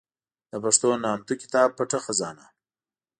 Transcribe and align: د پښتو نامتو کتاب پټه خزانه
د 0.51 0.53
پښتو 0.63 0.89
نامتو 1.03 1.33
کتاب 1.41 1.69
پټه 1.77 1.99
خزانه 2.05 2.45